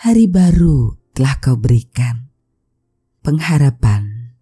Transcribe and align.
hari 0.00 0.32
baru 0.32 0.96
telah 1.12 1.36
kau 1.44 1.60
berikan. 1.60 2.32
Pengharapan 3.20 4.32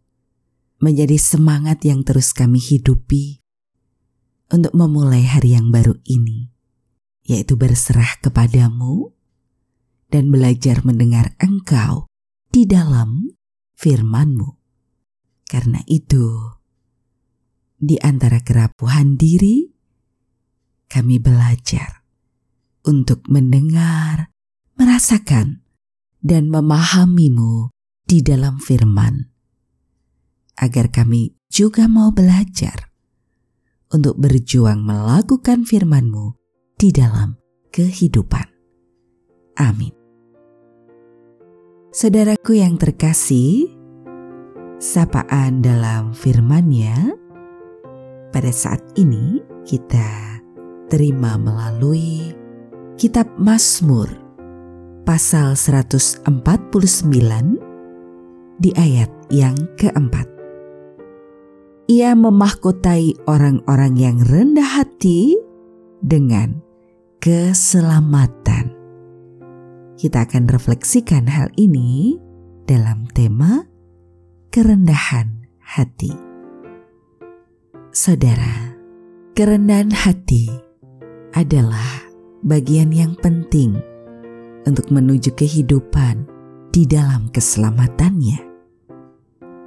menjadi 0.79 1.19
semangat 1.19 1.83
yang 1.83 2.07
terus 2.07 2.31
kami 2.31 2.62
hidupi 2.62 3.43
untuk 4.55 4.71
memulai 4.71 5.27
hari 5.27 5.59
yang 5.59 5.75
baru 5.75 5.98
ini, 6.07 6.55
yaitu 7.27 7.59
berserah 7.59 8.23
kepadamu 8.23 9.11
dan 10.15 10.31
belajar 10.31 10.87
mendengar 10.87 11.34
engkau 11.43 12.06
di 12.55 12.62
dalam 12.62 13.34
firmanmu. 13.75 14.55
Karena 15.43 15.83
itu, 15.91 16.55
di 17.75 17.98
antara 17.98 18.47
kerapuhan 18.47 19.19
diri, 19.19 19.75
kami 20.87 21.19
belajar 21.19 22.06
untuk 22.87 23.27
mendengar 23.27 24.31
merasakan 24.79 25.67
dan 26.23 26.47
memahamimu 26.48 27.75
di 28.07 28.23
dalam 28.23 28.62
firman, 28.62 29.27
agar 30.57 30.89
kami 30.95 31.34
juga 31.51 31.91
mau 31.91 32.15
belajar 32.15 32.89
untuk 33.91 34.17
berjuang 34.17 34.81
melakukan 34.81 35.67
firman-Mu 35.67 36.39
di 36.79 36.95
dalam 36.95 37.37
kehidupan. 37.75 38.47
Amin. 39.59 39.93
Saudaraku 41.91 42.62
yang 42.62 42.79
terkasih, 42.79 43.67
sapaan 44.79 45.59
dalam 45.59 46.15
firman-Nya 46.15 47.19
pada 48.31 48.53
saat 48.55 48.79
ini 48.95 49.43
kita 49.67 50.39
terima 50.87 51.34
melalui 51.34 52.31
kitab 52.95 53.27
Mazmur 53.41 54.28
pasal 55.09 55.56
149 55.56 56.28
di 58.61 58.77
ayat 58.77 59.09
yang 59.33 59.56
keempat. 59.81 60.28
Ia 61.89 62.12
memahkotai 62.12 63.25
orang-orang 63.25 63.97
yang 63.97 64.20
rendah 64.20 64.84
hati 64.84 65.33
dengan 66.05 66.61
keselamatan. 67.25 68.77
Kita 69.97 70.28
akan 70.28 70.45
refleksikan 70.45 71.25
hal 71.25 71.48
ini 71.56 72.20
dalam 72.69 73.09
tema 73.17 73.65
kerendahan 74.53 75.48
hati. 75.65 76.12
Saudara, 77.97 78.77
kerendahan 79.33 79.89
hati 79.89 80.53
adalah 81.33 82.05
bagian 82.45 82.93
yang 82.93 83.17
penting 83.17 83.88
untuk 84.69 84.92
menuju 84.92 85.33
kehidupan 85.33 86.28
di 86.69 86.84
dalam 86.84 87.33
keselamatannya. 87.33 88.44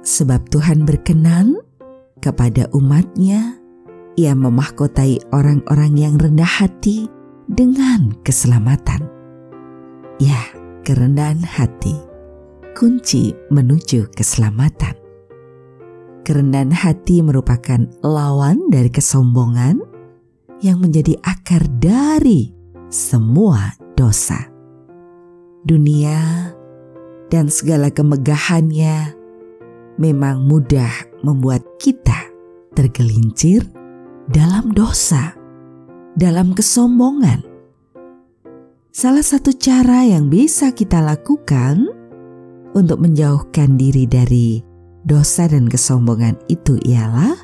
Sebab 0.02 0.50
Tuhan 0.50 0.86
berkenan 0.86 1.58
kepada 2.18 2.70
umatnya, 2.74 3.58
ia 4.18 4.34
memahkotai 4.34 5.30
orang-orang 5.34 5.92
yang 5.98 6.14
rendah 6.18 6.46
hati 6.46 7.10
dengan 7.50 8.14
keselamatan. 8.22 9.02
Ya, 10.22 10.38
kerendahan 10.86 11.42
hati, 11.42 11.94
kunci 12.78 13.34
menuju 13.50 14.10
keselamatan. 14.14 14.94
Kerendahan 16.22 16.70
hati 16.70 17.18
merupakan 17.18 17.82
lawan 18.06 18.70
dari 18.70 18.86
kesombongan 18.86 19.82
yang 20.62 20.78
menjadi 20.78 21.18
akar 21.26 21.66
dari 21.82 22.54
semua 22.86 23.74
dosa 23.98 24.51
dunia, 25.62 26.52
dan 27.32 27.48
segala 27.48 27.88
kemegahannya 27.88 29.16
memang 29.96 30.44
mudah 30.44 30.92
membuat 31.24 31.64
kita 31.80 32.28
tergelincir 32.76 33.64
dalam 34.28 34.72
dosa, 34.72 35.36
dalam 36.16 36.52
kesombongan. 36.56 37.44
Salah 38.92 39.24
satu 39.24 39.56
cara 39.56 40.04
yang 40.04 40.28
bisa 40.28 40.68
kita 40.76 41.00
lakukan 41.00 41.88
untuk 42.76 43.00
menjauhkan 43.00 43.80
diri 43.80 44.04
dari 44.04 44.60
dosa 45.08 45.48
dan 45.48 45.66
kesombongan 45.68 46.36
itu 46.52 46.76
ialah 46.84 47.34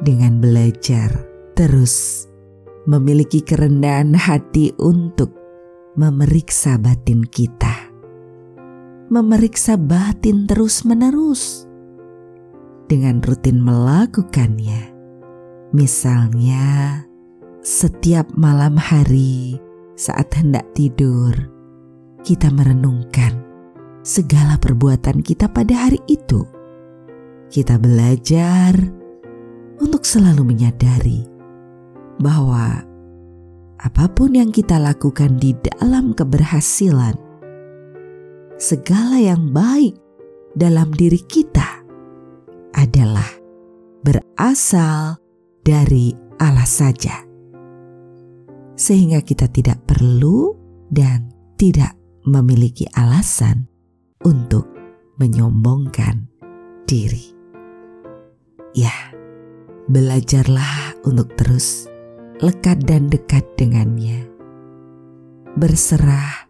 dengan 0.00 0.40
belajar 0.40 1.12
terus 1.56 2.24
memiliki 2.84 3.40
kerendahan 3.40 4.12
hati 4.16 4.72
untuk 4.80 5.45
memeriksa 5.96 6.76
batin 6.76 7.24
kita, 7.24 7.88
memeriksa 9.08 9.80
batin 9.80 10.44
terus-menerus 10.44 11.64
dengan 12.84 13.24
rutin 13.24 13.64
melakukannya. 13.64 14.92
Misalnya, 15.72 17.00
setiap 17.64 18.28
malam 18.36 18.76
hari 18.76 19.56
saat 19.96 20.28
hendak 20.36 20.68
tidur, 20.76 21.32
kita 22.20 22.52
merenungkan 22.52 23.40
segala 24.04 24.60
perbuatan 24.60 25.24
kita 25.24 25.48
pada 25.48 25.88
hari 25.88 25.98
itu. 26.12 26.44
Kita 27.48 27.80
belajar 27.80 28.76
untuk 29.80 30.04
selalu 30.04 30.44
menyadari 30.44 31.24
bahwa 32.20 32.84
apa 33.76 34.08
pun 34.08 34.32
yang 34.32 34.48
kita 34.48 34.80
lakukan 34.80 35.36
di 35.36 35.52
dalam 35.60 36.16
keberhasilan, 36.16 37.16
segala 38.56 39.20
yang 39.20 39.52
baik 39.52 39.96
dalam 40.56 40.88
diri 40.96 41.20
kita 41.20 41.84
adalah 42.72 43.28
berasal 44.00 45.20
dari 45.60 46.16
Allah 46.40 46.68
saja, 46.68 47.20
sehingga 48.76 49.20
kita 49.20 49.48
tidak 49.52 49.84
perlu 49.84 50.56
dan 50.88 51.28
tidak 51.60 51.92
memiliki 52.24 52.88
alasan 52.96 53.68
untuk 54.24 54.68
menyombongkan 55.20 56.28
diri. 56.88 57.32
Ya, 58.76 58.92
belajarlah 59.88 61.00
untuk 61.08 61.32
terus 61.40 61.88
lekat 62.40 62.84
dan 62.84 63.08
dekat 63.08 63.44
dengannya. 63.56 64.28
Berserah 65.56 66.44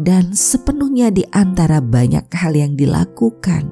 dan 0.00 0.34
sepenuhnya 0.34 1.14
di 1.14 1.22
antara 1.30 1.78
banyak 1.78 2.26
hal 2.34 2.58
yang 2.58 2.74
dilakukan, 2.74 3.70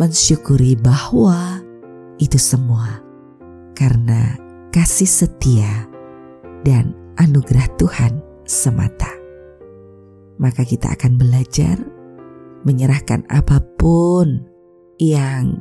mensyukuri 0.00 0.78
bahwa 0.80 1.60
itu 2.16 2.40
semua 2.40 3.04
karena 3.76 4.40
kasih 4.72 5.08
setia 5.08 5.86
dan 6.64 6.96
anugerah 7.20 7.68
Tuhan 7.76 8.22
semata. 8.48 9.12
Maka 10.38 10.62
kita 10.62 10.94
akan 10.94 11.18
belajar 11.18 11.76
menyerahkan 12.62 13.26
apa 13.28 13.60
pun 13.76 14.46
yang 14.98 15.60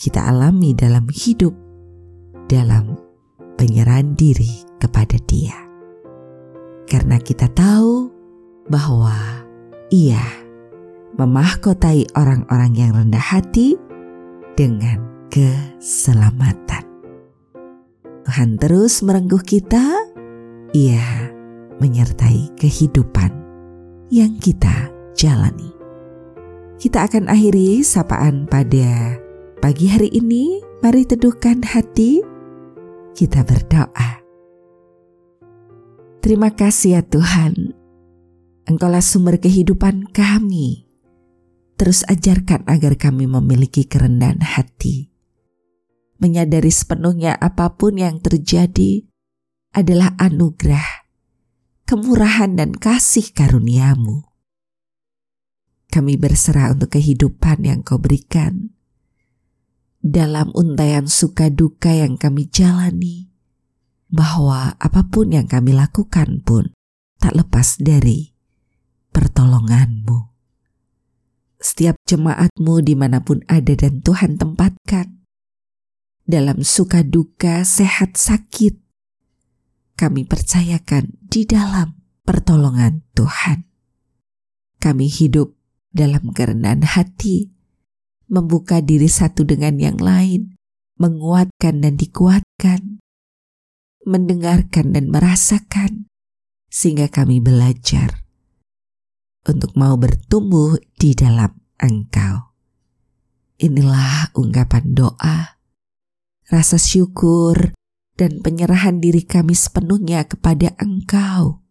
kita 0.00 0.26
alami 0.28 0.72
dalam 0.76 1.08
hidup 1.08 1.52
dalam 2.48 3.07
penyerahan 3.58 4.14
diri 4.14 4.62
kepada 4.78 5.18
Dia, 5.26 5.58
karena 6.86 7.18
kita 7.18 7.50
tahu 7.50 8.06
bahwa 8.70 9.42
Ia 9.90 10.22
memahkotai 11.18 12.14
orang-orang 12.14 12.72
yang 12.78 12.94
rendah 12.94 13.20
hati 13.20 13.74
dengan 14.54 15.02
keselamatan. 15.34 16.86
Tuhan 18.22 18.60
terus 18.62 19.02
merengkuh 19.02 19.42
kita, 19.42 19.82
Ia 20.70 21.34
menyertai 21.82 22.54
kehidupan 22.54 23.34
yang 24.14 24.38
kita 24.38 24.92
jalani. 25.18 25.74
Kita 26.78 27.10
akan 27.10 27.26
akhiri 27.26 27.82
sapaan 27.82 28.46
pada 28.46 29.18
pagi 29.58 29.90
hari 29.90 30.14
ini. 30.14 30.62
Mari 30.78 31.02
teduhkan 31.10 31.58
hati 31.66 32.22
kita 33.18 33.42
berdoa. 33.42 34.22
Terima 36.22 36.54
kasih 36.54 36.94
ya 36.94 37.02
Tuhan, 37.02 37.74
Engkaulah 38.62 39.02
sumber 39.02 39.42
kehidupan 39.42 40.14
kami. 40.14 40.86
Terus 41.74 42.06
ajarkan 42.06 42.62
agar 42.70 42.94
kami 42.94 43.26
memiliki 43.26 43.90
kerendahan 43.90 44.38
hati. 44.44 45.10
Menyadari 46.22 46.70
sepenuhnya 46.70 47.34
apa 47.34 47.74
pun 47.74 47.98
yang 47.98 48.22
terjadi 48.22 49.02
adalah 49.74 50.14
anugerah, 50.20 51.08
kemurahan 51.88 52.54
dan 52.54 52.70
kasih 52.76 53.34
karuniamu. 53.34 54.30
Kami 55.90 56.14
berserah 56.20 56.76
untuk 56.76 56.94
kehidupan 56.94 57.66
yang 57.66 57.80
kau 57.82 57.98
berikan. 57.98 58.77
Dalam 59.98 60.54
untayan 60.54 61.10
suka 61.10 61.50
duka 61.50 61.90
yang 61.90 62.14
kami 62.14 62.46
jalani, 62.46 63.28
bahwa 64.08 64.78
apa 64.80 65.04
pun 65.10 65.34
yang 65.34 65.50
kami 65.50 65.76
lakukan 65.76 66.40
pun 66.40 66.72
tak 67.20 67.36
lepas 67.36 67.76
dari 67.82 68.32
pertolonganmu. 69.12 70.30
Setiap 71.58 71.98
jemaatmu 72.06 72.74
di 72.86 72.94
mana 72.94 73.20
pun 73.26 73.42
ada 73.50 73.74
dan 73.74 73.98
Tuhan 74.00 74.38
tempatkan. 74.38 75.18
Dalam 76.28 76.62
suka 76.62 77.02
duka, 77.02 77.64
sehat 77.64 78.14
sakit, 78.14 78.78
kami 79.98 80.28
percayakan 80.28 81.18
di 81.26 81.42
dalam 81.48 81.98
pertolongan 82.22 83.02
Tuhan. 83.16 83.66
Kami 84.78 85.10
hidup 85.10 85.58
dalam 85.90 86.30
kerendahan 86.30 86.86
hati, 86.86 87.50
membuka 88.28 88.84
diri 88.84 89.08
satu 89.08 89.42
dengan 89.42 89.80
yang 89.80 89.98
lain, 89.98 90.54
menguatkan 91.00 91.80
dan 91.80 91.96
dikuatkan, 91.96 93.00
mendengarkan 94.04 94.92
dan 94.92 95.08
merasakan, 95.08 96.06
sehingga 96.68 97.08
kami 97.08 97.40
belajar 97.40 98.22
untuk 99.48 99.72
mau 99.74 99.96
bertumbuh 99.96 100.76
di 101.00 101.16
dalam 101.16 101.56
Engkau. 101.80 102.52
Inilah 103.58 104.30
ungkapan 104.36 104.92
doa, 104.92 105.58
rasa 106.52 106.76
syukur, 106.76 107.72
dan 108.18 108.42
penyerahan 108.44 109.00
diri 109.00 109.24
kami 109.24 109.56
sepenuhnya 109.56 110.28
kepada 110.28 110.76
Engkau. 110.78 111.64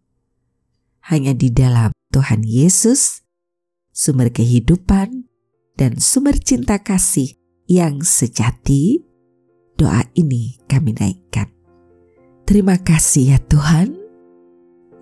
Hanya 1.07 1.31
di 1.31 1.47
dalam 1.53 1.93
Tuhan 2.11 2.43
Yesus, 2.43 3.23
sumber 3.91 4.31
kehidupan, 4.31 5.27
dan 5.77 6.01
sumber 6.01 6.35
cinta 6.41 6.81
kasih 6.81 7.37
yang 7.69 8.01
sejati, 8.01 9.05
doa 9.77 10.01
ini 10.17 10.57
kami 10.65 10.97
naikkan. 10.97 11.53
Terima 12.49 12.81
kasih 12.81 13.37
ya 13.37 13.39
Tuhan. 13.45 13.93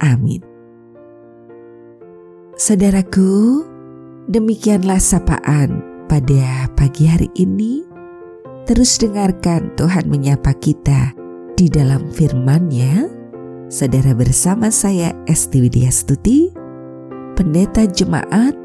Amin. 0.03 0.43
Saudaraku, 2.59 3.63
demikianlah 4.27 4.99
sapaan 4.99 5.79
pada 6.11 6.67
pagi 6.75 7.07
hari 7.07 7.31
ini. 7.39 7.87
Terus 8.65 8.97
dengarkan 8.97 9.71
Tuhan 9.77 10.09
menyapa 10.09 10.57
kita 10.57 11.13
di 11.55 11.69
dalam 11.69 12.09
firman-Nya. 12.11 13.07
Saudara 13.69 14.17
bersama 14.17 14.73
saya 14.73 15.13
Esti 15.29 15.61
Widya 15.61 15.93
Stuti, 15.93 16.49
Pendeta 17.37 17.85
Jemaat 17.85 18.64